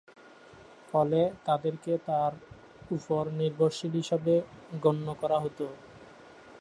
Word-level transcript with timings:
ফলে 0.89 1.19
তাদেরকে 1.45 1.93
তার 2.07 2.33
উপর 2.91 3.23
নির্ভরশীল 3.39 3.93
হিসেবে 4.01 4.33
গণ্য 4.83 5.07
করা 5.21 5.37
হত। 5.43 5.59